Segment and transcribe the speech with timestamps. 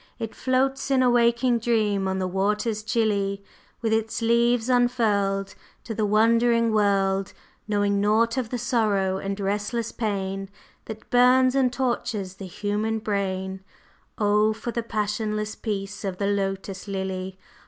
[0.17, 3.43] It floats in a waking dream on the waters chilly,
[3.83, 7.33] With its leaves unfurled To the wondering world,
[7.67, 10.49] Knowing naught of the sorrow and restless pain
[10.85, 13.59] That burns and tortures the human brain;
[14.17, 17.37] Oh, for the passionless peace of the Lotus Lily!